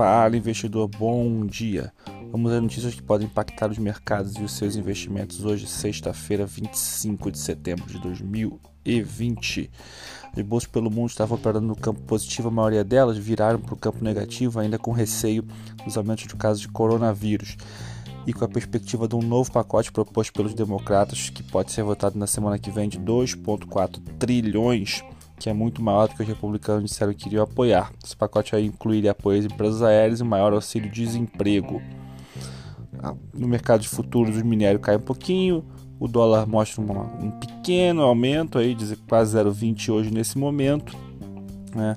[0.00, 1.92] Fala, investidor, bom dia.
[2.32, 7.30] Vamos às notícias que podem impactar os mercados e os seus investimentos hoje, sexta-feira, 25
[7.30, 9.70] de setembro de 2020.
[10.34, 13.76] As bolsas pelo mundo estavam operando no campo positivo, a maioria delas viraram para o
[13.76, 15.44] campo negativo, ainda com receio
[15.84, 17.58] dos aumentos de casos de coronavírus
[18.26, 22.18] e com a perspectiva de um novo pacote proposto pelos democratas, que pode ser votado
[22.18, 25.04] na semana que vem, de 2,4 trilhões
[25.40, 27.90] que é muito maior do que os republicanos disseram que iriam apoiar.
[28.04, 31.80] Esse pacote aí incluiria apoio às empresas aéreas e maior auxílio de desemprego.
[33.02, 35.64] Ah, no mercado de futuros, o minério cai um pouquinho,
[35.98, 38.76] o dólar mostra uma, um pequeno aumento, aí,
[39.08, 40.94] quase 0,20 hoje nesse momento.
[41.74, 41.96] Né?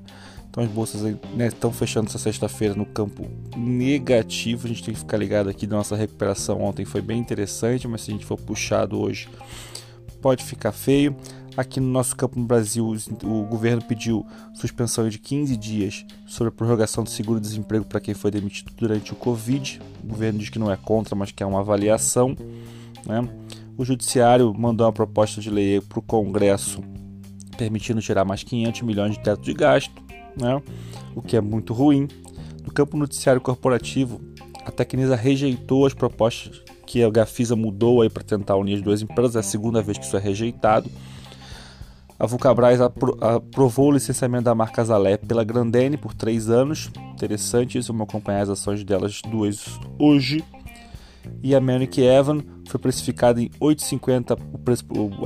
[0.49, 1.01] Então as bolsas
[1.35, 4.67] né, estão fechando essa sexta-feira no campo negativo.
[4.67, 8.03] A gente tem que ficar ligado aqui da nossa recuperação ontem foi bem interessante, mas
[8.03, 9.27] se a gente for puxado hoje
[10.21, 11.13] pode ficar feio.
[11.55, 14.25] Aqui no nosso campo no Brasil, o governo pediu
[14.55, 19.15] suspensão de 15 dias sobre a prorrogação do seguro-desemprego para quem foi demitido durante o
[19.15, 19.79] Covid.
[20.03, 22.35] O governo diz que não é contra, mas que é uma avaliação.
[23.05, 23.29] Né?
[23.77, 26.81] O Judiciário mandou uma proposta de lei para o Congresso
[27.55, 30.01] permitindo tirar mais 500 milhões de teto de gasto,
[30.35, 30.59] né?
[31.15, 32.07] o que é muito ruim.
[32.63, 34.19] No campo noticiário corporativo,
[34.65, 39.01] a Tecnisa rejeitou as propostas que a Gafisa mudou aí para tentar unir as duas
[39.03, 40.89] empresas, é a segunda vez que isso é rejeitado.
[42.23, 46.89] A Vulcabras apro aprovou o licenciamento da marca Zalé pela Grandene por três anos.
[47.11, 50.41] Interessante isso, vamos acompanhar as ações delas duas hoje.
[51.43, 54.37] E a Manic Evan foi precificada em 8,50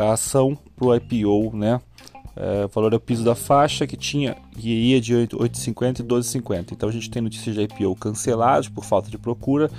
[0.02, 1.80] a ação para o IPO, né?
[2.40, 6.04] É, o valor é o piso da faixa que tinha e ia de 8,50 e
[6.04, 6.72] 12,50.
[6.72, 9.72] Então a gente tem notícias de IPO cancelados por falta de procura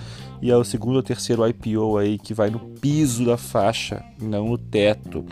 [0.42, 4.48] e é o segundo ou terceiro IPO aí que vai no piso da faixa, não
[4.48, 5.24] no teto.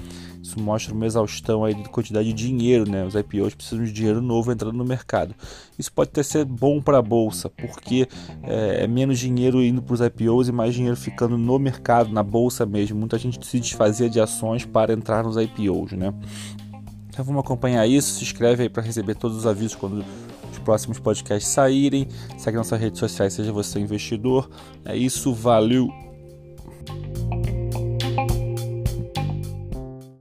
[0.47, 3.05] Isso mostra uma exaustão aí de quantidade de dinheiro, né?
[3.05, 5.35] Os IPOs precisam de dinheiro novo entrando no mercado.
[5.77, 8.07] Isso pode até ser bom para a bolsa, porque
[8.45, 12.23] é, é menos dinheiro indo para os IPOs e mais dinheiro ficando no mercado, na
[12.23, 12.97] bolsa mesmo.
[12.97, 16.15] Muita gente se desfazia de ações para entrar nos IPOs, né?
[17.17, 18.19] Então vamos acompanhar isso.
[18.19, 20.05] Se inscreve aí para receber todos os avisos quando
[20.53, 22.07] os próximos podcasts saírem.
[22.37, 24.51] Segue nossas redes sociais, seja você investidor.
[24.85, 26.06] É isso, valeu!